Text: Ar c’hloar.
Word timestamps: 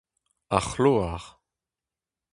Ar 0.55 0.63
c’hloar. 0.69 1.23